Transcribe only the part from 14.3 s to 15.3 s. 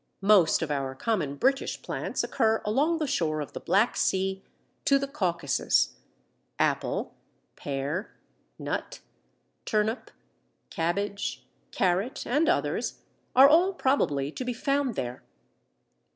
to be found there).